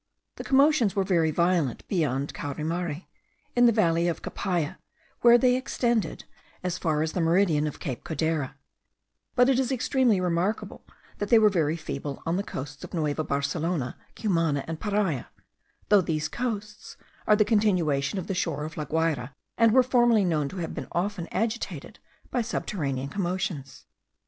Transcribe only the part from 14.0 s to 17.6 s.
Cumana, and Paria; though these coasts are the